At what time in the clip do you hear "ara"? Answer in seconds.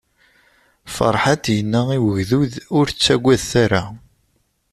3.63-3.83